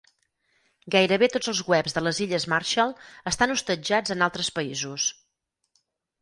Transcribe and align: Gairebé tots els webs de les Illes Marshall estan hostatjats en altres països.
Gairebé 0.93 1.27
tots 1.33 1.51
els 1.51 1.59
webs 1.71 1.95
de 1.97 2.03
les 2.05 2.21
Illes 2.25 2.47
Marshall 2.53 2.95
estan 3.33 3.55
hostatjats 3.57 4.15
en 4.17 4.29
altres 4.29 4.51
països. 4.57 5.07